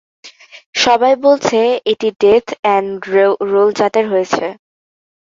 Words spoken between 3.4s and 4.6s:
Role জাতের হয়েছে।